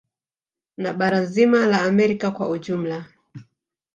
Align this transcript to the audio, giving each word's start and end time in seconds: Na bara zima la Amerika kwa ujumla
Na 0.77 0.93
bara 0.93 1.25
zima 1.25 1.65
la 1.67 1.81
Amerika 1.81 2.31
kwa 2.31 2.49
ujumla 2.49 3.05